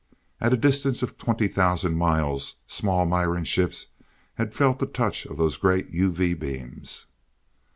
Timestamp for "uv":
5.93-6.39